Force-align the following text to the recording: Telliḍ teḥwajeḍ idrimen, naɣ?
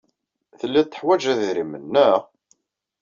Telliḍ 0.59 0.85
teḥwajeḍ 0.87 1.39
idrimen, 1.47 1.83
naɣ? 1.93 2.19